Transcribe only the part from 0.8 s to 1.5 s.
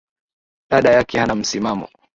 yake hana